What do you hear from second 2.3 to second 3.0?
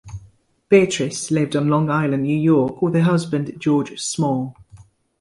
York, with